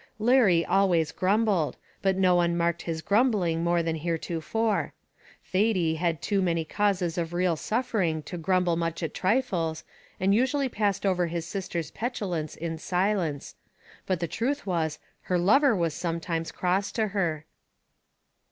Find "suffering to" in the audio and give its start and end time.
7.55-8.35